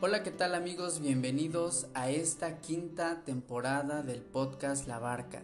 Hola, 0.00 0.22
¿qué 0.22 0.32
tal 0.32 0.56
amigos? 0.56 1.00
Bienvenidos 1.00 1.86
a 1.94 2.10
esta 2.10 2.58
quinta 2.58 3.22
temporada 3.24 4.02
del 4.02 4.22
podcast 4.22 4.88
La 4.88 4.98
Barca. 4.98 5.42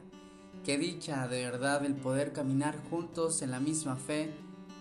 Qué 0.65 0.77
dicha 0.77 1.29
de 1.29 1.45
verdad 1.45 1.85
el 1.87 1.95
poder 1.95 2.33
caminar 2.33 2.77
juntos 2.91 3.43
en 3.43 3.53
la 3.53 3.61
misma 3.61 3.97
fe. 3.97 4.35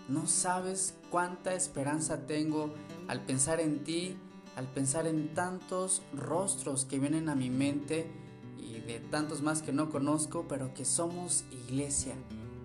No 0.08 0.26
sabes 0.26 0.96
cuánta 1.10 1.54
esperanza 1.54 2.26
tengo 2.26 2.74
al 3.06 3.24
pensar 3.24 3.60
en 3.60 3.84
ti, 3.84 4.18
al 4.56 4.66
pensar 4.66 5.06
en 5.06 5.32
tantos 5.34 6.02
rostros 6.12 6.84
que 6.84 6.98
vienen 6.98 7.28
a 7.28 7.36
mi 7.36 7.48
mente 7.48 8.10
y 8.58 8.80
de 8.80 8.98
tantos 8.98 9.40
más 9.40 9.62
que 9.62 9.72
no 9.72 9.88
conozco, 9.88 10.46
pero 10.48 10.74
que 10.74 10.84
somos 10.84 11.44
iglesia. 11.52 12.16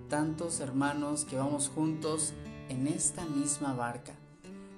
Tantos 0.09 0.59
hermanos 0.59 1.23
que 1.23 1.38
vamos 1.38 1.70
juntos 1.70 2.34
en 2.67 2.88
esta 2.88 3.23
misma 3.26 3.73
barca. 3.73 4.16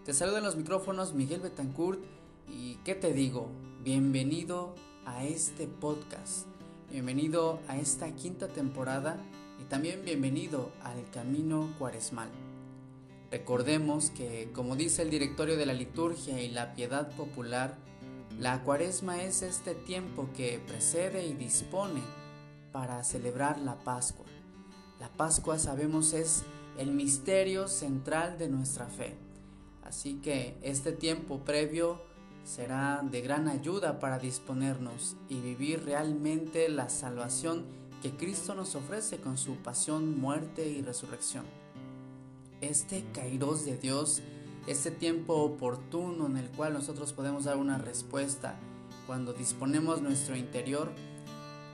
Te 0.04 0.14
saludo 0.14 0.38
en 0.38 0.44
los 0.44 0.56
micrófonos 0.56 1.14
Miguel 1.14 1.42
Betancourt 1.42 2.17
y 2.48 2.76
qué 2.86 2.96
te 2.96 3.14
digo, 3.14 3.50
bienvenido 3.84 4.74
a 5.06 5.26
este 5.26 5.68
podcast, 5.68 6.48
bienvenido 6.90 7.60
a 7.68 7.78
esta 7.78 8.16
quinta 8.16 8.48
temporada 8.48 9.18
y 9.60 9.66
también 9.66 10.04
bienvenido 10.06 10.72
al 10.82 11.10
Camino 11.12 11.74
Cuaresmal. 11.78 12.30
Recordemos 13.32 14.12
que, 14.12 14.50
como 14.54 14.78
dice 14.78 15.02
el 15.02 15.10
directorio 15.10 15.58
de 15.58 15.66
la 15.66 15.74
liturgia 15.74 16.42
y 16.42 16.50
la 16.50 16.74
piedad 16.74 17.12
popular, 17.16 17.78
la 18.40 18.64
cuaresma 18.64 19.22
es 19.24 19.42
este 19.42 19.76
tiempo 19.76 20.30
que 20.36 20.62
precede 20.66 21.26
y 21.26 21.34
dispone 21.34 22.02
para 22.72 23.04
celebrar 23.04 23.58
la 23.60 23.80
Pascua. 23.80 24.26
La 25.00 25.10
Pascua 25.10 25.60
sabemos 25.60 26.14
es 26.14 26.44
el 26.78 26.92
misterio 26.92 27.68
central 27.68 28.38
de 28.38 28.48
nuestra 28.48 28.86
fe. 28.86 29.16
Así 29.84 30.16
que 30.22 30.58
este 30.62 30.92
tiempo 30.92 31.40
previo 31.40 32.07
será 32.48 33.02
de 33.04 33.20
gran 33.20 33.50
ayuda 33.50 34.00
para 34.00 34.20
disponernos 34.20 35.18
y 35.28 35.42
vivir 35.42 35.84
realmente 35.84 36.70
la 36.70 36.88
salvación 36.88 37.66
que 38.02 38.12
Cristo 38.12 38.56
nos 38.56 38.74
ofrece 38.76 39.18
con 39.18 39.38
su 39.38 39.58
pasión, 39.58 40.18
muerte 40.18 40.66
y 40.66 40.82
resurrección. 40.82 41.44
Este 42.62 43.04
kairos 43.14 43.66
de 43.66 43.76
Dios, 43.76 44.22
este 44.66 44.92
tiempo 44.92 45.34
oportuno 45.34 46.26
en 46.26 46.38
el 46.38 46.50
cual 46.50 46.72
nosotros 46.72 47.12
podemos 47.12 47.44
dar 47.44 47.58
una 47.58 47.80
respuesta 47.80 48.56
cuando 49.08 49.34
disponemos 49.34 50.02
nuestro 50.02 50.38
interior, 50.38 50.90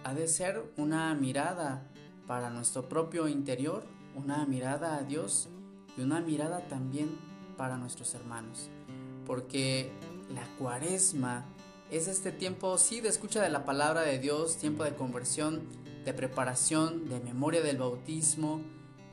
ha 0.04 0.16
de 0.16 0.28
ser 0.28 0.64
una 0.76 1.14
mirada 1.14 1.88
para 2.26 2.50
nuestro 2.50 2.90
propio 2.90 3.28
interior, 3.28 3.84
una 4.16 4.44
mirada 4.48 4.98
a 4.98 5.04
Dios 5.04 5.50
y 5.96 6.02
una 6.02 6.20
mirada 6.20 6.68
también 6.68 7.16
para 7.58 7.78
nuestros 7.78 8.16
hermanos. 8.16 8.70
Porque 9.26 9.92
la 10.30 10.46
cuaresma 10.58 11.46
es 11.92 12.08
este 12.08 12.32
tiempo, 12.32 12.78
sí, 12.78 13.02
de 13.02 13.10
escucha 13.10 13.42
de 13.42 13.50
la 13.50 13.66
palabra 13.66 14.02
de 14.02 14.20
Dios, 14.20 14.58
tiempo 14.58 14.84
de 14.84 14.96
conversión, 14.96 15.62
de 16.06 16.14
preparación, 16.14 17.08
de 17.08 17.20
memoria 17.20 17.62
del 17.62 17.78
bautismo 17.78 18.62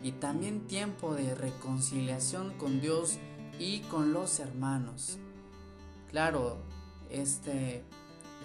y 0.02 0.12
también 0.12 0.66
tiempo 0.66 1.14
de 1.14 1.34
reconciliación 1.34 2.54
con 2.54 2.80
Dios 2.80 3.18
y 3.58 3.80
con 3.80 4.12
los 4.12 4.40
hermanos. 4.40 5.18
Claro, 6.10 6.58
este, 7.10 7.84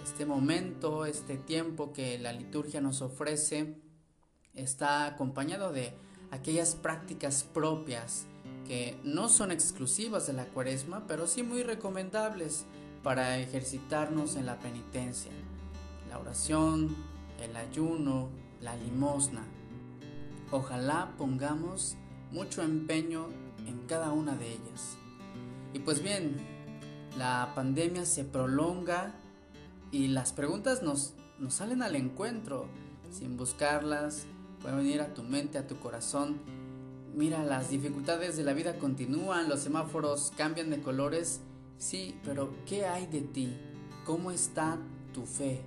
este 0.04 0.26
momento, 0.26 1.06
este 1.06 1.38
tiempo 1.38 1.92
que 1.92 2.18
la 2.18 2.32
liturgia 2.32 2.80
nos 2.80 3.00
ofrece, 3.00 3.80
está 4.54 5.06
acompañado 5.06 5.72
de 5.72 5.94
aquellas 6.30 6.74
prácticas 6.74 7.42
propias 7.42 8.26
que 8.66 8.98
no 9.04 9.28
son 9.28 9.50
exclusivas 9.52 10.26
de 10.26 10.32
la 10.32 10.46
cuaresma, 10.46 11.04
pero 11.06 11.26
sí 11.26 11.42
muy 11.42 11.62
recomendables 11.62 12.64
para 13.02 13.38
ejercitarnos 13.38 14.36
en 14.36 14.46
la 14.46 14.58
penitencia, 14.58 15.30
la 16.08 16.18
oración, 16.18 16.96
el 17.40 17.56
ayuno, 17.56 18.28
la 18.60 18.76
limosna. 18.76 19.44
Ojalá 20.50 21.14
pongamos 21.16 21.96
mucho 22.32 22.62
empeño 22.62 23.28
en 23.66 23.86
cada 23.86 24.12
una 24.12 24.34
de 24.34 24.52
ellas. 24.52 24.96
Y 25.72 25.80
pues 25.80 26.02
bien, 26.02 26.36
la 27.16 27.52
pandemia 27.54 28.04
se 28.04 28.24
prolonga 28.24 29.14
y 29.92 30.08
las 30.08 30.32
preguntas 30.32 30.82
nos, 30.82 31.14
nos 31.38 31.54
salen 31.54 31.82
al 31.82 31.94
encuentro, 31.94 32.66
sin 33.10 33.36
buscarlas, 33.36 34.26
pueden 34.60 34.78
venir 34.78 35.00
a 35.00 35.14
tu 35.14 35.22
mente, 35.22 35.58
a 35.58 35.66
tu 35.66 35.78
corazón 35.78 36.40
mira, 37.16 37.42
las 37.44 37.70
dificultades 37.70 38.36
de 38.36 38.44
la 38.44 38.52
vida 38.52 38.78
continúan, 38.78 39.48
los 39.48 39.60
semáforos 39.60 40.32
cambian 40.36 40.68
de 40.68 40.82
colores, 40.82 41.40
sí, 41.78 42.20
pero 42.22 42.54
¿qué 42.66 42.84
hay 42.86 43.06
de 43.06 43.22
ti? 43.22 43.56
¿Cómo 44.04 44.30
está 44.30 44.78
tu 45.14 45.24
fe? 45.24 45.62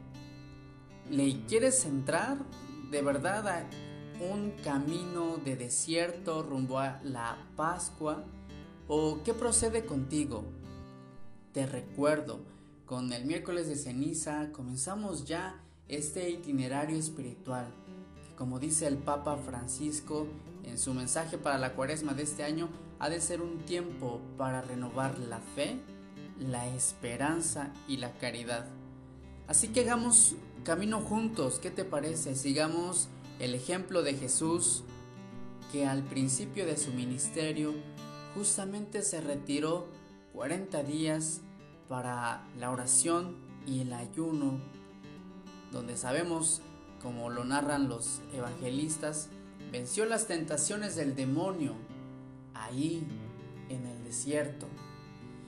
¿Le 1.09 1.41
quieres 1.47 1.85
entrar 1.85 2.37
de 2.91 3.01
verdad 3.01 3.47
a 3.47 3.69
un 4.31 4.51
camino 4.63 5.37
de 5.37 5.55
desierto 5.55 6.43
rumbo 6.43 6.77
a 6.77 7.01
la 7.03 7.35
Pascua? 7.55 8.23
¿O 8.87 9.23
qué 9.23 9.33
procede 9.33 9.85
contigo? 9.85 10.43
Te 11.51 11.65
recuerdo, 11.65 12.41
con 12.85 13.11
el 13.11 13.25
miércoles 13.25 13.67
de 13.67 13.75
ceniza 13.75 14.51
comenzamos 14.51 15.25
ya 15.25 15.59
este 15.87 16.29
itinerario 16.29 16.97
espiritual, 16.97 17.73
que 18.27 18.35
como 18.35 18.59
dice 18.59 18.85
el 18.85 18.97
Papa 18.97 19.37
Francisco, 19.37 20.27
en 20.69 20.77
su 20.77 20.93
mensaje 20.93 21.37
para 21.37 21.57
la 21.57 21.73
cuaresma 21.73 22.13
de 22.13 22.23
este 22.23 22.43
año 22.43 22.69
ha 22.99 23.09
de 23.09 23.19
ser 23.21 23.41
un 23.41 23.59
tiempo 23.59 24.21
para 24.37 24.61
renovar 24.61 25.17
la 25.17 25.39
fe, 25.39 25.79
la 26.39 26.67
esperanza 26.67 27.73
y 27.87 27.97
la 27.97 28.13
caridad. 28.13 28.67
Así 29.47 29.69
que 29.69 29.81
hagamos 29.81 30.35
camino 30.63 31.01
juntos, 31.01 31.59
¿qué 31.59 31.71
te 31.71 31.85
parece? 31.85 32.35
Sigamos 32.35 33.07
el 33.39 33.55
ejemplo 33.55 34.03
de 34.03 34.13
Jesús 34.13 34.83
que 35.71 35.87
al 35.87 36.03
principio 36.03 36.65
de 36.65 36.77
su 36.77 36.91
ministerio 36.91 37.73
justamente 38.35 39.01
se 39.01 39.21
retiró 39.21 39.87
40 40.33 40.83
días 40.83 41.41
para 41.87 42.47
la 42.59 42.69
oración 42.69 43.37
y 43.65 43.81
el 43.81 43.93
ayuno, 43.93 44.59
donde 45.71 45.97
sabemos, 45.97 46.61
como 47.01 47.29
lo 47.29 47.43
narran 47.43 47.87
los 47.89 48.21
evangelistas, 48.33 49.29
venció 49.71 50.05
las 50.05 50.27
tentaciones 50.27 50.95
del 50.95 51.15
demonio 51.15 51.75
ahí 52.53 53.05
en 53.69 53.85
el 53.85 54.03
desierto. 54.03 54.67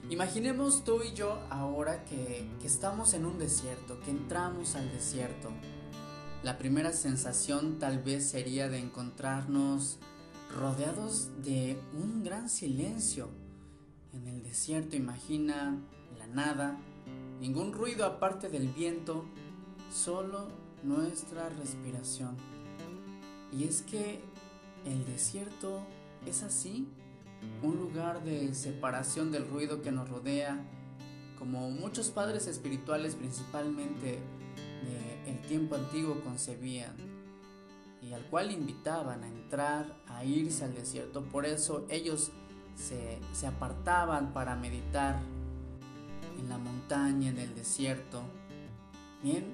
Imaginemos 0.09 0.83
tú 0.83 1.01
y 1.03 1.13
yo 1.13 1.39
ahora 1.49 2.03
que, 2.05 2.45
estamos 2.63 3.13
en 3.13 3.25
un 3.25 3.37
desierto, 3.37 3.99
que 4.01 4.11
entramos 4.11 4.75
al 4.75 4.91
desierto. 4.91 5.49
La 6.43 6.57
primera 6.57 6.91
sensación 6.91 7.79
tal 7.79 7.99
vez 7.99 8.29
sería 8.29 8.67
de 8.67 8.79
encontrarnos 8.79 9.99
rodeados 10.53 11.29
de 11.43 11.79
un 11.93 12.23
gran 12.23 12.49
silencio. 12.49 13.29
En 14.13 14.27
el 14.27 14.43
desierto 14.43 14.95
imagina 14.95 15.77
la 16.17 16.27
nada, 16.27 16.77
ningún 17.39 17.71
ruido 17.71 18.05
aparte 18.05 18.49
del 18.49 18.67
viento, 18.67 19.25
solo 19.93 20.47
nuestra 20.83 21.49
respiración. 21.49 22.35
Y 23.51 23.65
es 23.65 23.81
que 23.81 24.21
el 24.85 25.05
desierto 25.05 25.81
es 26.25 26.43
así, 26.43 26.87
un 27.61 27.77
lugar 27.77 28.23
de 28.23 28.53
separación 28.53 29.31
del 29.31 29.47
ruido 29.47 29.81
que 29.81 29.91
nos 29.91 30.09
rodea, 30.09 30.63
como 31.37 31.71
muchos 31.71 32.09
padres 32.09 32.47
espirituales 32.47 33.15
principalmente 33.15 34.19
del 35.25 35.41
tiempo 35.41 35.75
antiguo 35.75 36.21
concebían, 36.23 36.95
y 38.01 38.13
al 38.13 38.23
cual 38.25 38.51
invitaban 38.51 39.23
a 39.23 39.27
entrar, 39.27 40.01
a 40.07 40.23
irse 40.23 40.65
al 40.65 40.73
desierto. 40.73 41.23
Por 41.23 41.45
eso 41.45 41.85
ellos 41.89 42.31
se, 42.75 43.19
se 43.33 43.47
apartaban 43.47 44.33
para 44.33 44.55
meditar 44.55 45.19
en 46.39 46.49
la 46.49 46.57
montaña, 46.57 47.29
en 47.29 47.37
el 47.37 47.53
desierto. 47.53 48.21
Bien, 49.21 49.45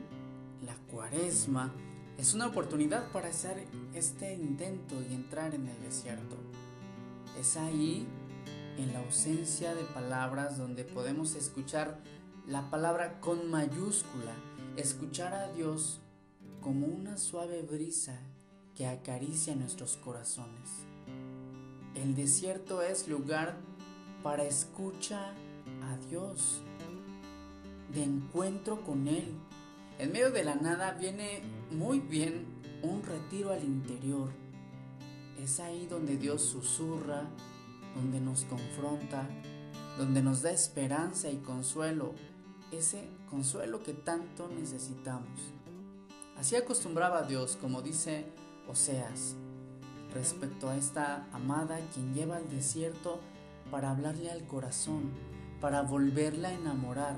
la 0.66 0.76
cuaresma 0.90 1.74
es 2.18 2.34
una 2.34 2.48
oportunidad 2.48 3.12
para 3.12 3.30
hacer 3.30 3.68
este 3.94 4.34
intento 4.34 4.96
y 5.08 5.14
entrar 5.14 5.54
en 5.54 5.68
el 5.68 5.80
desierto. 5.82 6.36
Es 7.40 7.58
ahí, 7.58 8.08
en 8.78 8.92
la 8.94 9.00
ausencia 9.00 9.76
de 9.76 9.84
palabras, 9.84 10.58
donde 10.58 10.84
podemos 10.84 11.36
escuchar 11.36 12.00
la 12.48 12.70
palabra 12.72 13.20
con 13.22 13.52
mayúscula, 13.52 14.34
escuchar 14.78 15.34
a 15.34 15.52
Dios 15.54 16.00
como 16.62 16.88
una 16.88 17.18
suave 17.18 17.62
brisa 17.62 18.20
que 18.76 18.88
acaricia 18.88 19.56
nuestros 19.56 19.98
corazones. 19.98 20.70
El 21.94 22.16
desierto 22.16 22.82
es 22.82 23.08
lugar 23.08 23.58
para 24.24 24.44
escucha 24.44 25.34
a 25.84 25.98
Dios, 26.10 26.62
de 27.94 28.04
encuentro 28.04 28.82
con 28.84 29.08
Él. 29.08 29.34
En 30.00 30.12
medio 30.12 30.32
de 30.32 30.44
la 30.44 30.56
nada 30.56 30.92
viene 30.92 31.42
muy 31.72 32.00
bien 32.00 32.46
un 32.82 33.04
retiro 33.04 33.52
al 33.52 33.64
interior. 33.64 34.30
Es 35.42 35.60
ahí 35.60 35.88
donde 35.88 36.18
Dios 36.18 36.42
susurra, 36.42 37.24
donde 37.96 38.20
nos 38.20 38.46
confronta, 38.46 39.28
donde 39.98 40.22
nos 40.22 40.42
da 40.42 40.52
esperanza 40.52 41.30
y 41.30 41.38
consuelo, 41.38 42.14
ese 42.72 43.10
consuelo 43.30 43.82
que 43.84 43.94
tanto 43.94 44.48
necesitamos. 44.48 45.40
Así 46.38 46.56
acostumbraba 46.56 47.24
Dios, 47.24 47.58
como 47.60 47.82
dice 47.82 48.26
Oseas, 48.68 49.36
respecto 50.14 50.70
a 50.70 50.78
esta 50.78 51.28
amada 51.32 51.80
quien 51.94 52.14
lleva 52.14 52.38
al 52.38 52.50
desierto 52.50 53.20
para 53.72 53.92
hablarle 53.92 54.32
al 54.32 54.46
corazón, 54.46 55.12
para 55.60 55.82
volverla 55.82 56.50
a 56.50 56.54
enamorar. 56.54 57.16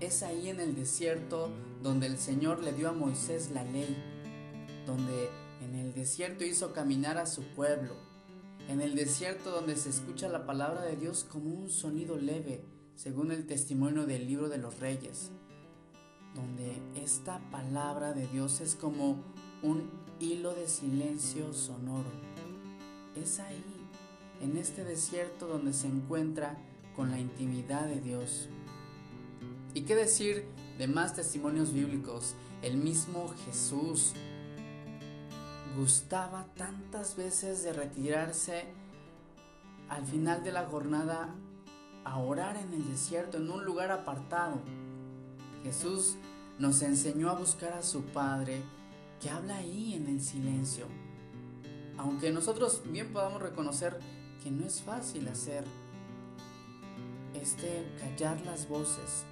Es 0.00 0.22
ahí 0.22 0.48
en 0.48 0.60
el 0.60 0.74
desierto 0.74 1.50
donde 1.82 2.06
el 2.06 2.18
Señor 2.18 2.62
le 2.62 2.72
dio 2.72 2.88
a 2.88 2.92
Moisés 2.92 3.50
la 3.50 3.64
ley, 3.64 3.96
donde 4.86 5.28
en 5.62 5.74
el 5.74 5.94
desierto 5.94 6.44
hizo 6.44 6.72
caminar 6.72 7.18
a 7.18 7.26
su 7.26 7.42
pueblo, 7.42 7.94
en 8.68 8.80
el 8.80 8.94
desierto 8.94 9.50
donde 9.50 9.76
se 9.76 9.90
escucha 9.90 10.28
la 10.28 10.46
palabra 10.46 10.82
de 10.82 10.96
Dios 10.96 11.24
como 11.24 11.50
un 11.50 11.70
sonido 11.70 12.16
leve, 12.16 12.62
según 12.94 13.30
el 13.30 13.46
testimonio 13.46 14.06
del 14.06 14.26
libro 14.26 14.48
de 14.48 14.58
los 14.58 14.80
reyes, 14.80 15.30
donde 16.34 16.80
esta 16.96 17.38
palabra 17.50 18.12
de 18.12 18.26
Dios 18.26 18.60
es 18.60 18.74
como 18.74 19.22
un 19.62 19.90
hilo 20.20 20.54
de 20.54 20.66
silencio 20.66 21.52
sonoro. 21.52 22.10
Es 23.14 23.40
ahí, 23.40 23.64
en 24.40 24.56
este 24.56 24.84
desierto 24.84 25.46
donde 25.46 25.72
se 25.72 25.86
encuentra 25.86 26.58
con 26.94 27.10
la 27.10 27.18
intimidad 27.18 27.86
de 27.86 28.00
Dios. 28.00 28.48
¿Y 29.74 29.82
qué 29.82 29.94
decir 29.94 30.44
de 30.78 30.86
más 30.86 31.14
testimonios 31.14 31.72
bíblicos? 31.72 32.34
El 32.62 32.76
mismo 32.76 33.34
Jesús 33.44 34.14
gustaba 35.76 36.46
tantas 36.56 37.16
veces 37.16 37.62
de 37.62 37.72
retirarse 37.72 38.64
al 39.88 40.06
final 40.06 40.42
de 40.42 40.52
la 40.52 40.66
jornada 40.66 41.34
a 42.04 42.18
orar 42.18 42.56
en 42.56 42.72
el 42.72 42.88
desierto, 42.88 43.38
en 43.38 43.50
un 43.50 43.64
lugar 43.64 43.90
apartado. 43.90 44.60
Jesús 45.62 46.16
nos 46.58 46.82
enseñó 46.82 47.30
a 47.30 47.34
buscar 47.34 47.72
a 47.72 47.82
su 47.82 48.02
Padre 48.02 48.62
que 49.20 49.30
habla 49.30 49.56
ahí 49.56 49.94
en 49.94 50.06
el 50.06 50.22
silencio. 50.22 50.86
Aunque 51.96 52.30
nosotros 52.30 52.82
bien 52.86 53.12
podamos 53.12 53.42
reconocer 53.42 53.98
que 54.42 54.50
no 54.50 54.64
es 54.64 54.80
fácil 54.80 55.28
hacer 55.28 55.64
este 57.34 57.92
callar 57.98 58.40
las 58.42 58.68
voces 58.68 59.24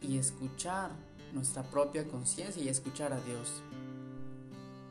y 0.00 0.18
escuchar 0.18 0.90
nuestra 1.32 1.62
propia 1.62 2.08
conciencia 2.08 2.62
y 2.62 2.68
escuchar 2.68 3.12
a 3.12 3.20
Dios. 3.20 3.62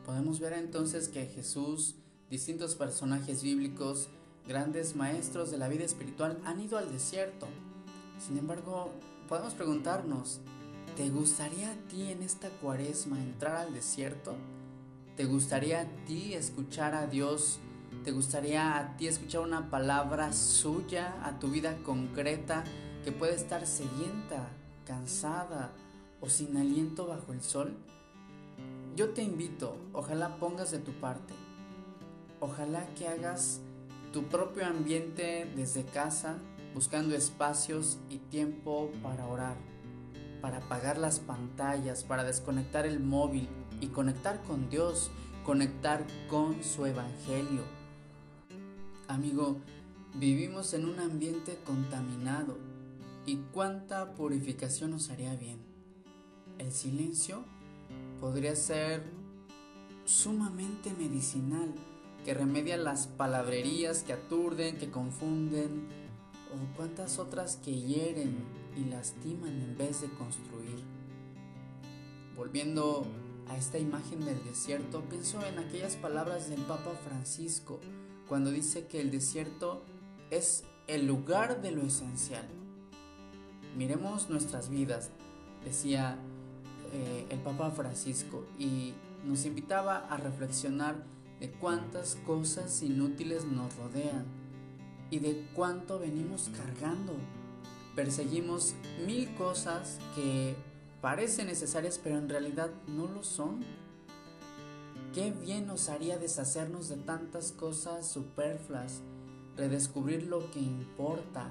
Podemos 0.06 0.40
ver 0.40 0.54
entonces 0.54 1.08
que 1.08 1.26
Jesús, 1.26 1.96
distintos 2.30 2.74
personajes 2.74 3.42
bíblicos, 3.42 4.08
grandes 4.46 4.96
maestros 4.96 5.50
de 5.50 5.58
la 5.58 5.68
vida 5.68 5.84
espiritual 5.84 6.40
han 6.44 6.60
ido 6.60 6.78
al 6.78 6.90
desierto. 6.90 7.46
Sin 8.18 8.38
embargo, 8.38 8.90
podemos 9.28 9.54
preguntarnos, 9.54 10.40
¿Te 10.96 11.08
gustaría 11.08 11.70
a 11.70 11.74
ti 11.88 12.10
en 12.10 12.22
esta 12.22 12.50
cuaresma 12.50 13.18
entrar 13.20 13.56
al 13.56 13.72
desierto? 13.72 14.36
¿Te 15.16 15.24
gustaría 15.24 15.80
a 15.80 15.86
ti 16.04 16.34
escuchar 16.34 16.94
a 16.94 17.06
Dios? 17.06 17.58
¿Te 18.04 18.10
gustaría 18.10 18.76
a 18.76 18.96
ti 18.98 19.06
escuchar 19.06 19.40
una 19.40 19.70
palabra 19.70 20.32
suya 20.34 21.14
a 21.24 21.38
tu 21.38 21.48
vida 21.48 21.78
concreta 21.84 22.64
que 23.02 23.12
puede 23.12 23.34
estar 23.34 23.66
sedienta, 23.66 24.50
cansada 24.90 25.70
o 26.20 26.28
sin 26.28 26.56
aliento 26.56 27.06
bajo 27.06 27.32
el 27.32 27.42
sol? 27.42 27.76
Yo 28.96 29.10
te 29.10 29.22
invito, 29.22 29.76
ojalá 29.92 30.36
pongas 30.40 30.72
de 30.72 30.80
tu 30.80 30.90
parte. 30.92 31.32
Ojalá 32.40 32.84
que 32.96 33.06
hagas 33.06 33.60
tu 34.12 34.24
propio 34.24 34.66
ambiente 34.66 35.48
desde 35.54 35.84
casa, 35.84 36.38
buscando 36.74 37.14
espacios 37.14 37.98
y 38.08 38.18
tiempo 38.18 38.90
para 39.00 39.26
orar 39.26 39.56
para 40.40 40.58
apagar 40.58 40.98
las 40.98 41.20
pantallas, 41.20 42.02
para 42.02 42.24
desconectar 42.24 42.86
el 42.86 42.98
móvil 43.00 43.46
y 43.80 43.88
conectar 43.88 44.42
con 44.42 44.70
Dios, 44.70 45.10
conectar 45.44 46.06
con 46.28 46.64
su 46.64 46.86
evangelio. 46.86 47.62
Amigo, 49.06 49.58
vivimos 50.14 50.72
en 50.72 50.86
un 50.86 50.98
ambiente 50.98 51.58
contaminado 51.66 52.56
y 53.26 53.36
cuánta 53.52 54.14
purificación 54.14 54.90
nos 54.90 55.10
haría 55.10 55.34
bien. 55.34 55.60
El 56.58 56.72
silencio 56.72 57.44
podría 58.20 58.54
ser 58.56 59.02
sumamente 60.04 60.92
medicinal, 60.92 61.74
que 62.24 62.34
remedia 62.34 62.76
las 62.76 63.06
palabrerías 63.06 64.02
que 64.02 64.12
aturden, 64.12 64.76
que 64.76 64.90
confunden, 64.90 65.88
o 66.52 66.76
cuántas 66.76 67.18
otras 67.18 67.56
que 67.56 67.80
hieren 67.80 68.36
y 68.76 68.84
lastiman 68.84 69.60
en 69.60 69.78
vez 69.78 70.00
de 70.00 70.08
construir. 70.08 70.82
Volviendo 72.36 73.06
a 73.48 73.56
esta 73.56 73.78
imagen 73.78 74.24
del 74.24 74.42
desierto, 74.44 75.02
pienso 75.08 75.44
en 75.44 75.58
aquellas 75.58 75.96
palabras 75.96 76.50
del 76.50 76.60
Papa 76.62 76.92
Francisco 77.06 77.80
cuando 78.28 78.50
dice 78.50 78.86
que 78.86 79.00
el 79.00 79.10
desierto 79.10 79.84
es 80.30 80.64
el 80.86 81.06
lugar 81.06 81.62
de 81.62 81.72
lo 81.72 81.82
esencial. 81.82 82.59
Miremos 83.76 84.28
nuestras 84.28 84.68
vidas, 84.68 85.10
decía 85.64 86.18
eh, 86.92 87.26
el 87.30 87.38
Papa 87.38 87.70
Francisco, 87.70 88.44
y 88.58 88.94
nos 89.24 89.44
invitaba 89.44 89.98
a 90.08 90.16
reflexionar 90.16 90.96
de 91.38 91.50
cuántas 91.50 92.16
cosas 92.26 92.82
inútiles 92.82 93.44
nos 93.44 93.74
rodean 93.76 94.24
y 95.10 95.18
de 95.20 95.46
cuánto 95.54 95.98
venimos 95.98 96.50
cargando. 96.56 97.14
Perseguimos 97.94 98.74
mil 99.06 99.34
cosas 99.34 99.98
que 100.14 100.54
parecen 101.00 101.46
necesarias 101.46 102.00
pero 102.02 102.18
en 102.18 102.28
realidad 102.28 102.70
no 102.86 103.06
lo 103.06 103.22
son. 103.22 103.64
Qué 105.14 105.32
bien 105.32 105.66
nos 105.66 105.88
haría 105.88 106.18
deshacernos 106.18 106.88
de 106.88 106.96
tantas 106.96 107.52
cosas 107.52 108.08
superfluas, 108.08 109.00
redescubrir 109.56 110.24
lo 110.26 110.50
que 110.52 110.60
importa 110.60 111.50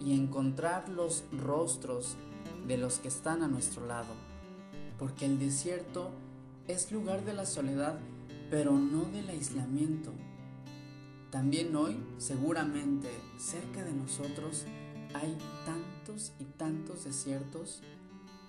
y 0.00 0.14
encontrar 0.14 0.88
los 0.88 1.24
rostros 1.32 2.16
de 2.66 2.78
los 2.78 2.98
que 2.98 3.08
están 3.08 3.42
a 3.42 3.48
nuestro 3.48 3.86
lado. 3.86 4.14
Porque 4.98 5.26
el 5.26 5.38
desierto 5.38 6.10
es 6.68 6.92
lugar 6.92 7.24
de 7.24 7.34
la 7.34 7.46
soledad, 7.46 7.98
pero 8.50 8.72
no 8.72 9.04
del 9.04 9.28
aislamiento. 9.28 10.12
También 11.30 11.74
hoy, 11.74 11.96
seguramente, 12.18 13.08
cerca 13.38 13.82
de 13.82 13.92
nosotros 13.92 14.64
hay 15.14 15.36
tantos 15.64 16.32
y 16.38 16.44
tantos 16.44 17.04
desiertos. 17.04 17.82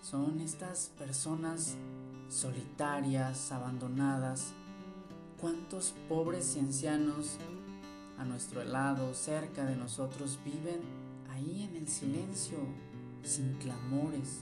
Son 0.01 0.39
estas 0.39 0.91
personas 0.97 1.75
solitarias, 2.29 3.51
abandonadas. 3.51 4.53
¿Cuántos 5.39 5.93
pobres 6.07 6.55
y 6.55 6.59
ancianos 6.59 7.37
a 8.17 8.25
nuestro 8.25 8.63
lado, 8.63 9.13
cerca 9.13 9.65
de 9.65 9.75
nosotros, 9.75 10.39
viven 10.45 11.02
ahí 11.33 11.67
en 11.69 11.75
el 11.75 11.87
silencio, 11.87 12.57
sin 13.23 13.53
clamores? 13.55 14.41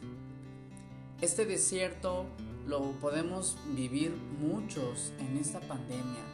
Este 1.22 1.46
desierto 1.46 2.26
lo 2.68 2.92
podemos 3.00 3.58
vivir 3.76 4.16
muchos 4.40 5.14
en 5.20 5.38
esta 5.38 5.60
pandemia 5.60 6.32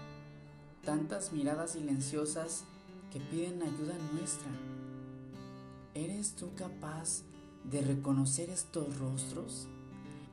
tantas 0.87 1.33
miradas 1.33 1.71
silenciosas 1.71 2.63
que 3.11 3.19
piden 3.19 3.61
ayuda 3.61 3.93
nuestra. 4.13 4.47
¿Eres 5.93 6.33
tú 6.33 6.53
capaz 6.55 7.23
de 7.65 7.81
reconocer 7.81 8.49
estos 8.49 8.97
rostros? 8.97 9.67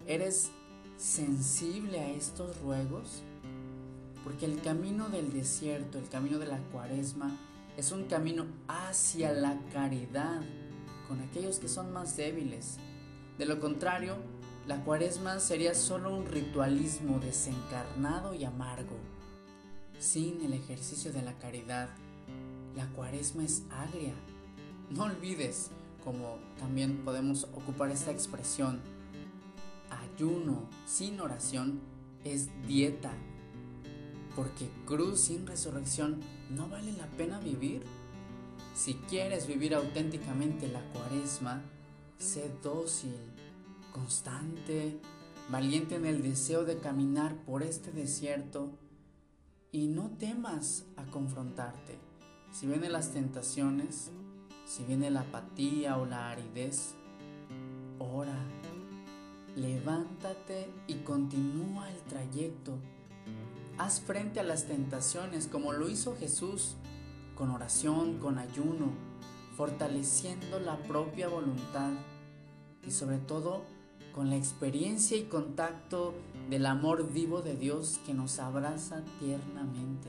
¿Eres 0.06 0.52
sensible 0.96 1.98
a 1.98 2.08
estos 2.08 2.56
ruegos? 2.60 3.24
Porque 4.22 4.46
el 4.46 4.62
camino 4.62 5.08
del 5.08 5.32
desierto, 5.32 5.98
el 5.98 6.08
camino 6.08 6.38
de 6.38 6.46
la 6.46 6.58
cuaresma, 6.70 7.36
es 7.76 7.92
un 7.92 8.04
camino 8.04 8.46
hacia 8.68 9.32
la 9.32 9.58
caridad 9.72 10.40
con 11.08 11.20
aquellos 11.20 11.58
que 11.58 11.68
son 11.68 11.92
más 11.92 12.16
débiles. 12.16 12.78
De 13.38 13.46
lo 13.46 13.60
contrario, 13.60 14.16
la 14.66 14.82
cuaresma 14.84 15.40
sería 15.40 15.74
solo 15.74 16.14
un 16.14 16.26
ritualismo 16.26 17.18
desencarnado 17.18 18.34
y 18.34 18.44
amargo. 18.44 18.96
Sin 19.98 20.42
el 20.42 20.54
ejercicio 20.54 21.12
de 21.12 21.22
la 21.22 21.34
caridad, 21.38 21.90
la 22.74 22.86
cuaresma 22.88 23.44
es 23.44 23.62
agria. 23.70 24.14
No 24.90 25.04
olvides, 25.04 25.70
como 26.04 26.38
también 26.58 27.04
podemos 27.04 27.44
ocupar 27.54 27.90
esta 27.90 28.10
expresión, 28.10 28.80
ayuno 29.90 30.68
sin 30.86 31.20
oración 31.20 31.80
es 32.24 32.48
dieta, 32.66 33.12
porque 34.34 34.68
cruz 34.86 35.20
sin 35.20 35.46
resurrección 35.46 36.20
no 36.50 36.68
vale 36.68 36.92
la 36.92 37.06
pena 37.06 37.38
vivir. 37.40 37.82
Si 38.74 38.94
quieres 38.94 39.46
vivir 39.46 39.74
auténticamente 39.74 40.68
la 40.68 40.82
cuaresma, 40.92 41.62
sé 42.18 42.50
dócil, 42.62 43.14
constante, 43.92 44.98
valiente 45.50 45.96
en 45.96 46.06
el 46.06 46.22
deseo 46.22 46.64
de 46.64 46.78
caminar 46.78 47.36
por 47.44 47.62
este 47.62 47.92
desierto 47.92 48.70
y 49.70 49.88
no 49.88 50.10
temas 50.18 50.84
a 50.96 51.04
confrontarte. 51.04 51.98
Si 52.52 52.66
vienen 52.66 52.92
las 52.92 53.10
tentaciones, 53.10 54.10
si 54.64 54.84
viene 54.84 55.10
la 55.10 55.20
apatía 55.20 55.98
o 55.98 56.06
la 56.06 56.30
aridez, 56.30 56.94
ora, 57.98 58.38
levántate 59.56 60.68
y 60.86 60.94
continúa 60.98 61.90
el 61.90 62.00
trayecto. 62.02 62.78
Haz 63.76 64.00
frente 64.00 64.38
a 64.38 64.44
las 64.44 64.66
tentaciones 64.66 65.48
como 65.48 65.72
lo 65.72 65.88
hizo 65.88 66.16
Jesús, 66.16 66.76
con 67.34 67.50
oración, 67.50 68.18
con 68.18 68.38
ayuno, 68.38 68.92
fortaleciendo 69.56 70.60
la 70.60 70.76
propia 70.78 71.28
voluntad 71.28 71.90
y 72.86 72.92
sobre 72.92 73.18
todo 73.18 73.62
con 74.14 74.30
la 74.30 74.36
experiencia 74.36 75.16
y 75.16 75.24
contacto 75.24 76.14
del 76.48 76.66
amor 76.66 77.12
vivo 77.12 77.42
de 77.42 77.56
Dios 77.56 77.98
que 78.06 78.14
nos 78.14 78.38
abraza 78.38 79.02
tiernamente. 79.18 80.08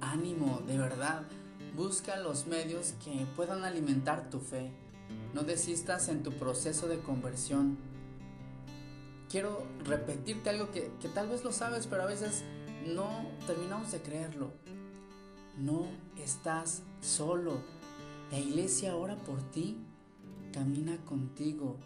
Ánimo, 0.00 0.62
de 0.68 0.78
verdad, 0.78 1.24
busca 1.76 2.16
los 2.18 2.46
medios 2.46 2.94
que 3.04 3.26
puedan 3.34 3.64
alimentar 3.64 4.30
tu 4.30 4.38
fe. 4.38 4.70
No 5.32 5.42
desistas 5.42 6.08
en 6.08 6.22
tu 6.22 6.30
proceso 6.32 6.86
de 6.86 7.00
conversión. 7.00 7.76
Quiero 9.34 9.66
repetirte 9.84 10.48
algo 10.50 10.70
que, 10.70 10.92
que 11.00 11.08
tal 11.08 11.28
vez 11.28 11.42
lo 11.42 11.50
sabes, 11.50 11.88
pero 11.88 12.04
a 12.04 12.06
veces 12.06 12.44
no 12.86 13.26
terminamos 13.48 13.90
de 13.90 14.00
creerlo. 14.00 14.52
No 15.58 15.88
estás 16.16 16.84
solo. 17.00 17.58
La 18.30 18.38
iglesia 18.38 18.94
ora 18.94 19.16
por 19.16 19.42
ti, 19.50 19.84
camina 20.52 20.96
contigo 20.98 21.80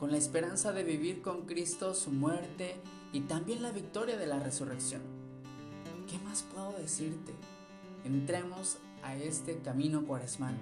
con 0.00 0.10
la 0.10 0.16
esperanza 0.16 0.72
de 0.72 0.84
vivir 0.84 1.20
con 1.20 1.44
Cristo 1.44 1.92
su 1.92 2.12
muerte 2.12 2.76
y 3.12 3.20
también 3.20 3.60
la 3.60 3.72
victoria 3.72 4.16
de 4.16 4.26
la 4.26 4.38
resurrección. 4.38 5.02
¿Qué 6.10 6.18
más 6.20 6.44
puedo 6.44 6.72
decirte? 6.78 7.34
Entremos 8.06 8.78
a 9.02 9.16
este 9.16 9.58
camino 9.58 10.06
cuaresmal. 10.06 10.56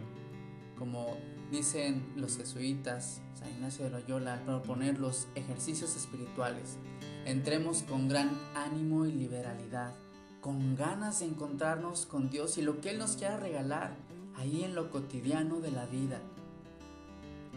Como 0.76 1.17
dicen 1.53 2.12
los 2.17 2.37
jesuitas, 2.38 3.21
San 3.45 3.53
Ignacio 3.53 3.85
de 3.85 3.91
Loyola, 3.91 4.35
al 4.35 4.43
proponer 4.43 4.99
los 4.99 5.29
ejercicios 5.35 5.97
espirituales, 5.97 6.79
entremos 7.27 7.83
con 7.83 8.09
gran 8.09 8.31
ánimo 8.55 9.05
y 9.05 9.13
liberalidad, 9.13 9.93
con 10.41 10.75
ganas 10.77 11.21
de 11.21 11.27
encontrarnos 11.27 12.07
con 12.07 12.31
Dios 12.31 12.57
y 12.57 12.63
lo 12.63 12.81
que 12.81 12.91
Él 12.91 12.99
nos 12.99 13.17
quiera 13.17 13.37
regalar 13.37 13.97
ahí 14.37 14.65
en 14.65 14.75
lo 14.75 14.91
cotidiano 14.91 15.61
de 15.61 15.73
la 15.73 15.85
vida. 15.85 16.21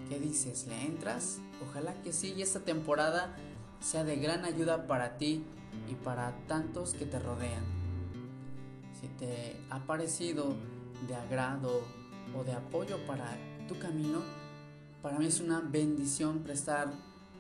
¿Qué 0.10 0.20
dices? 0.20 0.68
¿Le 0.68 0.86
entras? 0.86 1.40
Ojalá 1.70 1.94
que 2.02 2.12
sí 2.12 2.34
y 2.36 2.42
esta 2.42 2.60
temporada 2.60 3.34
sea 3.80 4.04
de 4.04 4.18
gran 4.18 4.44
ayuda 4.44 4.88
para 4.88 5.18
ti 5.18 5.44
y 5.90 5.96
para 5.96 6.36
tantos 6.48 6.94
que 6.96 7.06
te 7.06 7.20
rodean. 7.20 7.64
Si 9.00 9.08
te 9.08 9.56
ha 9.70 9.80
parecido 9.86 10.54
de 11.08 11.16
agrado 11.16 11.82
o 12.38 12.44
de 12.44 12.52
apoyo 12.52 12.98
para 13.06 13.38
tu 13.70 13.80
camino, 13.80 14.47
para 15.08 15.20
mí 15.20 15.28
es 15.28 15.40
una 15.40 15.62
bendición 15.62 16.40
prestar 16.40 16.92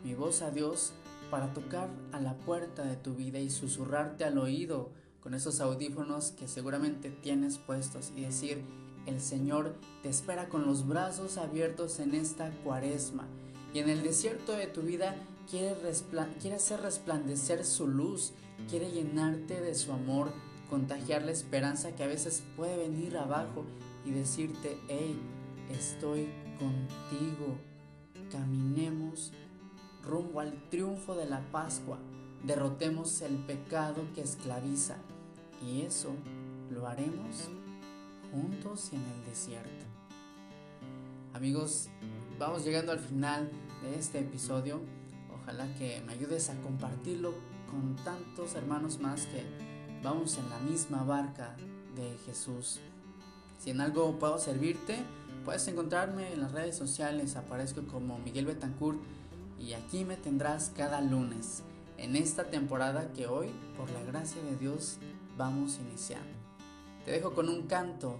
mi 0.02 0.14
voz 0.14 0.42
a 0.42 0.52
Dios 0.52 0.94
para 1.30 1.54
tocar 1.54 1.90
a 2.14 2.22
la 2.22 2.34
puerta 2.34 2.86
de 2.86 2.96
tu 2.96 3.14
vida 3.14 3.40
y 3.40 3.50
susurrarte 3.50 4.24
al 4.24 4.38
oído 4.38 4.92
con 5.20 5.34
esos 5.34 5.60
audífonos 5.60 6.32
que 6.32 6.48
seguramente 6.48 7.10
tienes 7.10 7.58
puestos 7.58 8.14
y 8.16 8.22
decir, 8.22 8.64
el 9.06 9.20
Señor 9.20 9.76
te 10.02 10.08
espera 10.08 10.48
con 10.48 10.66
los 10.66 10.88
brazos 10.88 11.38
abiertos 11.38 12.00
en 12.00 12.16
esta 12.16 12.52
cuaresma 12.64 13.28
y 13.74 13.80
en 13.80 13.90
el 13.90 14.02
desierto 14.02 14.54
de 14.54 14.68
tu 14.68 14.84
vida 14.84 15.18
quiere, 15.52 15.76
hacer 16.56 16.80
resplandecer 16.80 17.66
su 17.66 17.86
luz, 17.86 18.32
quiere 18.70 18.92
llenarte 18.92 19.60
de 19.60 19.76
su 19.76 19.92
amor, 19.92 20.32
contagiar 20.70 21.24
la 21.24 21.32
esperanza 21.32 21.94
que 21.98 22.06
a 22.06 22.08
veces 22.08 22.44
puede 22.56 22.78
venir 22.78 23.18
abajo 23.18 23.66
y 24.06 24.12
decirte, 24.12 24.78
hey, 24.88 25.20
estoy 25.70 26.30
contigo, 26.58 27.58
caminemos 28.32 29.32
rumbo 30.04 30.40
al 30.40 30.70
triunfo 30.70 31.16
de 31.16 31.26
la 31.26 31.42
Pascua, 31.52 32.00
derrotemos 32.44 33.22
el 33.22 33.36
pecado 33.38 34.08
que 34.14 34.22
esclaviza 34.22 34.98
y 35.66 35.82
eso 35.82 36.12
lo 36.70 36.88
haremos 36.88 37.50
juntos 38.32 38.92
en 38.94 39.02
el 39.02 39.26
desierto. 39.26 39.86
Amigos, 41.34 41.90
vamos 42.40 42.64
llegando 42.64 42.92
al 42.92 43.00
final 43.00 43.50
de 43.84 43.98
este 43.98 44.20
episodio. 44.20 44.82
Ojalá 45.42 45.68
que 45.76 46.02
me 46.06 46.14
ayudes 46.14 46.50
a 46.50 46.60
compartirlo 46.62 47.34
con 47.70 47.96
tantos 48.04 48.56
hermanos 48.56 49.00
más 49.00 49.26
que 49.28 49.44
vamos 50.04 50.38
en 50.38 50.50
la 50.50 50.60
misma 50.60 51.04
barca 51.04 51.56
de 51.96 52.18
Jesús. 52.26 52.80
Si 53.60 53.72
en 53.72 53.82
algo 53.82 54.18
puedo 54.20 54.38
servirte, 54.38 54.98
puedes 55.48 55.66
encontrarme 55.70 56.34
en 56.34 56.42
las 56.42 56.52
redes 56.52 56.76
sociales. 56.76 57.38
Aparezco 57.38 57.82
como 57.84 58.20
Miguel 58.20 58.48
Betancourt 58.48 59.00
y 59.58 59.72
aquí 59.72 60.04
me 60.04 60.18
tendrás 60.18 60.74
cada 60.76 61.00
lunes 61.00 61.64
en 61.98 62.18
esta 62.18 62.50
temporada 62.50 63.14
que 63.14 63.28
hoy, 63.28 63.54
por 63.78 63.90
la 63.92 64.04
gracia 64.04 64.42
de 64.42 64.58
Dios, 64.58 64.98
vamos 65.38 65.80
iniciando. 65.80 66.38
Te 67.06 67.12
dejo 67.12 67.34
con 67.34 67.48
un 67.48 67.66
canto 67.66 68.20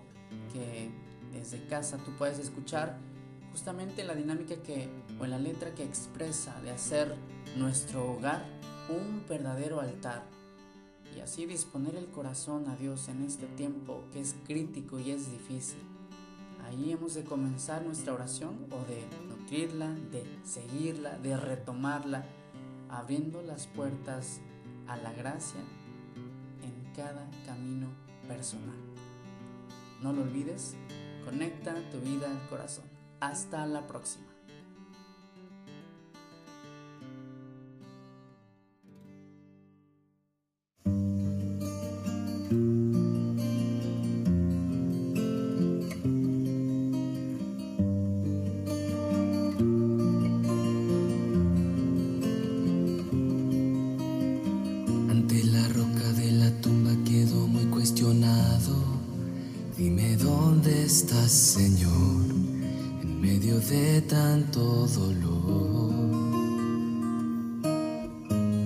que 0.54 0.90
desde 1.34 1.68
casa 1.68 1.98
tú 1.98 2.12
puedes 2.18 2.40
escuchar 2.40 2.98
justamente 3.52 4.06
la 4.06 4.16
dinámica 4.16 4.56
que 4.64 4.88
o 5.20 5.26
la 5.26 5.38
letra 5.38 5.76
que 5.76 5.84
expresa 5.84 6.58
de 6.62 6.72
hacer 6.72 7.14
nuestro 7.58 8.10
hogar 8.10 8.46
un 8.88 9.26
verdadero 9.28 9.82
altar 9.82 10.24
y 11.14 11.20
así 11.20 11.46
disponer 11.46 11.98
el 11.98 12.06
corazón 12.06 12.70
a 12.70 12.78
Dios 12.78 13.10
en 13.10 13.26
este 13.26 13.48
tiempo 13.48 14.06
que 14.14 14.22
es 14.22 14.34
crítico 14.46 14.98
y 14.98 15.12
es 15.12 15.30
difícil. 15.30 15.97
Ahí 16.68 16.92
hemos 16.92 17.14
de 17.14 17.24
comenzar 17.24 17.84
nuestra 17.84 18.14
oración 18.14 18.68
o 18.72 18.80
de 18.90 19.08
nutrirla, 19.30 19.90
de 20.12 20.26
seguirla, 20.44 21.18
de 21.18 21.38
retomarla, 21.38 22.26
abriendo 22.90 23.42
las 23.42 23.68
puertas 23.68 24.42
a 24.86 24.98
la 24.98 25.14
gracia 25.14 25.62
en 26.62 26.94
cada 26.94 27.30
camino 27.46 27.88
personal. 28.28 28.76
No 30.02 30.12
lo 30.12 30.24
olvides, 30.24 30.76
conecta 31.24 31.74
tu 31.90 32.00
vida 32.02 32.30
al 32.30 32.50
corazón. 32.50 32.86
Hasta 33.22 33.66
la 33.66 33.88
próxima. 33.88 34.27
Señor, 61.28 62.24
en 63.02 63.20
medio 63.20 63.60
de 63.60 64.02
tanto 64.04 64.88
dolor. 64.88 65.92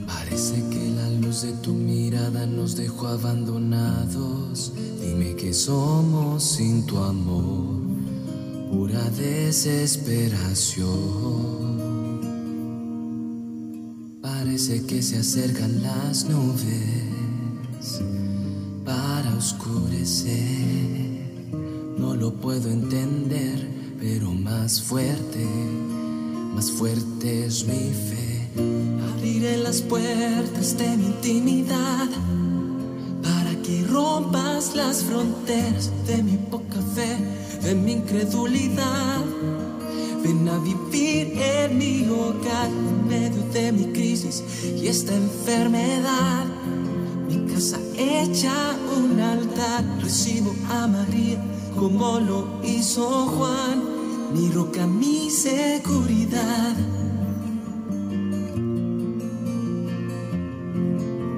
Parece 0.05 0.63
que 0.69 0.91
la 0.95 1.09
luz 1.09 1.41
de 1.41 1.53
tu 1.53 1.73
mirada 1.73 2.45
nos 2.45 2.75
dejó 2.75 3.07
abandonados. 3.07 4.73
Dime 5.01 5.35
que 5.35 5.55
somos 5.55 6.43
sin 6.43 6.85
tu 6.85 6.99
amor, 6.99 7.81
pura 8.69 9.09
desesperación. 9.09 10.91
Parece 14.21 14.85
que 14.85 15.01
se 15.01 15.17
acercan 15.17 15.81
las 15.81 16.29
nubes 16.29 18.03
para 18.85 19.35
oscurecer 19.35 21.10
no 22.01 22.15
lo 22.15 22.33
puedo 22.33 22.69
entender, 22.71 23.95
pero 23.99 24.31
más 24.31 24.81
fuerte 24.81 25.47
más 26.55 26.69
fuerte 26.71 27.45
es 27.45 27.65
mi 27.65 27.93
fe. 27.93 28.49
Abriré 29.13 29.57
las 29.57 29.81
puertas 29.81 30.77
de 30.77 30.97
mi 30.97 31.05
intimidad 31.05 32.09
para 33.23 33.55
que 33.63 33.85
rompas 33.87 34.75
las 34.75 35.03
fronteras 35.03 35.91
de 36.07 36.23
mi 36.23 36.37
poca 36.37 36.81
fe, 36.95 37.17
de 37.63 37.75
mi 37.75 37.93
incredulidad. 37.93 39.23
Ven 40.23 40.49
a 40.49 40.57
vivir 40.57 41.33
en 41.39 41.77
mi 41.77 42.05
hogar 42.09 42.67
en 42.67 43.07
medio 43.07 43.43
de 43.53 43.71
mi 43.71 43.85
crisis 43.93 44.43
y 44.63 44.87
esta 44.87 45.15
enfermedad. 45.15 46.45
Mi 47.27 47.51
casa 47.53 47.79
hecha 47.95 48.75
un 48.97 49.19
altar, 49.19 49.85
recibo 50.01 50.53
a 50.69 50.87
María 50.87 51.41
como 51.77 52.19
lo 52.19 52.59
hizo 52.63 53.27
Juan, 53.27 53.83
mi 54.33 54.49
roca, 54.49 54.87
mi 54.87 55.29
seguridad. 55.29 56.75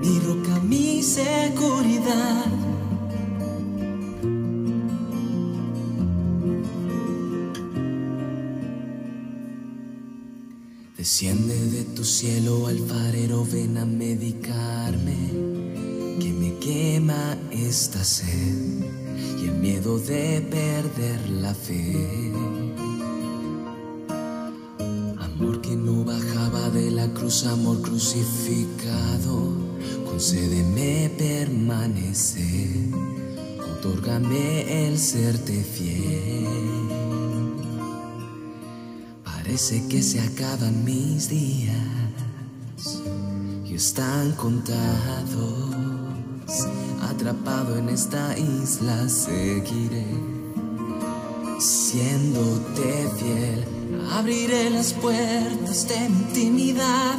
Mi 0.01 0.19
roca, 0.19 0.59
mi 0.61 1.01
seguridad. 1.01 2.45
Desciende 10.97 11.55
de 11.69 11.83
tu 11.83 12.05
cielo, 12.05 12.67
alfarero, 12.67 13.45
ven 13.45 13.77
a 13.77 13.85
medicarme, 13.85 15.17
que 16.17 16.31
me 16.31 16.57
quema 16.59 17.37
esta 17.51 18.03
sed 18.05 18.85
y 19.37 19.47
el 19.47 19.55
de 19.83 20.39
perder 20.49 21.29
la 21.29 21.53
fe. 21.53 22.31
Amor 25.19 25.59
que 25.59 25.75
no 25.75 26.05
bajaba 26.05 26.69
de 26.69 26.89
la 26.89 27.07
cruz, 27.13 27.45
amor 27.45 27.81
crucificado, 27.81 29.51
concédeme 30.05 31.11
permanecer, 31.17 32.69
otórgame 33.77 34.87
el 34.87 34.97
serte 34.97 35.61
fiel. 35.61 36.47
Parece 39.25 39.85
que 39.89 40.01
se 40.01 40.21
acaban 40.21 40.85
mis 40.85 41.27
días 41.27 43.01
y 43.65 43.75
están 43.75 44.31
contados. 44.31 45.73
Atrapado 47.23 47.77
en 47.77 47.87
esta 47.87 48.37
isla 48.37 49.07
seguiré 49.07 50.05
siéndote 51.57 53.09
fiel. 53.17 53.65
Abriré 54.11 54.69
las 54.69 54.91
puertas 54.91 55.87
de 55.87 56.09
mi 56.09 56.17
intimidad 56.17 57.15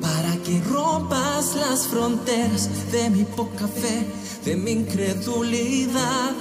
para 0.00 0.36
que 0.38 0.62
rompas 0.70 1.56
las 1.56 1.86
fronteras 1.88 2.70
de 2.90 3.10
mi 3.10 3.24
poca 3.24 3.68
fe, 3.68 4.06
de 4.46 4.56
mi 4.56 4.70
incredulidad. 4.70 6.32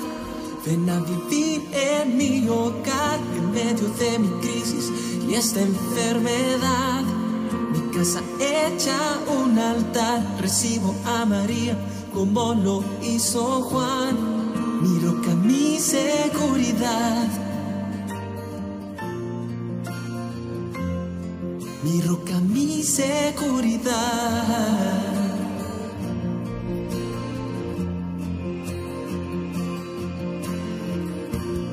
Ven 0.66 0.90
a 0.90 1.02
vivir 1.02 1.62
en 1.74 2.16
mi 2.16 2.48
hogar 2.48 3.20
en 3.36 3.52
medio 3.52 3.90
de 4.00 4.18
mi 4.18 4.30
crisis 4.40 4.94
y 5.28 5.34
esta 5.34 5.60
enfermedad. 5.60 7.04
Mi 7.74 7.98
casa 7.98 8.22
hecha 8.40 8.98
un 9.42 9.60
altar, 9.60 10.38
recibo 10.40 10.96
a 11.06 11.26
María 11.26 11.78
como 12.16 12.54
lo 12.54 12.82
hizo 13.04 13.62
Juan. 13.64 14.16
Mi 14.82 15.00
roca, 15.00 15.36
mi 15.36 15.78
seguridad. 15.80 17.28
Mi 21.84 22.02
roca, 22.02 22.40
mi 22.40 22.82
seguridad. 22.84 23.94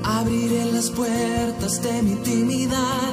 Abriré 0.02 0.72
las 0.72 0.90
puertas 0.90 1.80
de 1.82 2.02
mi 2.02 2.12
intimidad 2.12 3.12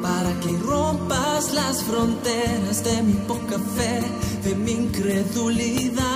para 0.00 0.32
que 0.40 0.56
rompas 0.58 1.52
las 1.54 1.82
fronteras 1.84 2.82
de 2.84 3.02
mi 3.02 3.14
poca 3.14 3.58
fe, 3.76 4.00
de 4.44 4.54
mi 4.56 4.72
incredulidad. 4.72 6.11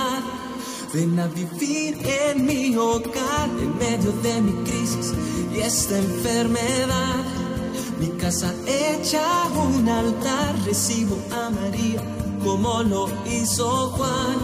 Ven 0.93 1.19
a 1.19 1.27
vivir 1.27 1.97
en 2.05 2.45
mi 2.45 2.75
hogar 2.75 3.49
en 3.59 3.77
medio 3.77 4.11
de 4.23 4.41
mi 4.41 4.53
crisis 4.63 5.13
y 5.53 5.59
esta 5.59 5.97
enfermedad. 5.97 7.23
Mi 7.99 8.07
casa 8.19 8.53
hecha 8.65 9.23
un 9.55 9.87
altar, 9.89 10.55
recibo 10.65 11.17
a 11.31 11.49
María 11.49 12.01
como 12.43 12.83
lo 12.83 13.09
hizo 13.25 13.89
Juan. 13.91 14.37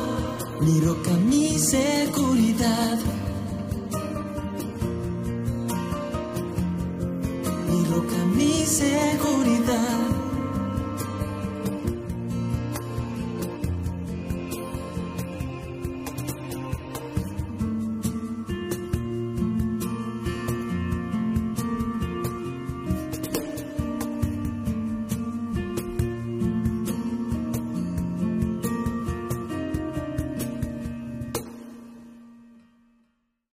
Mi 0.62 0.79
roca, 0.82 1.12
mi 1.12 1.58
seguridad. 1.58 2.99
mi 7.69 7.86
roca, 7.86 8.17
mi 8.36 8.65
seguridad. 8.65 10.23